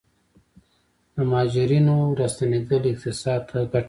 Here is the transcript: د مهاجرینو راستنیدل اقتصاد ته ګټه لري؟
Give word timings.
د 1.13 1.15
مهاجرینو 1.29 1.97
راستنیدل 2.19 2.83
اقتصاد 2.91 3.41
ته 3.49 3.55
ګټه 3.61 3.69
لري؟ 3.71 3.79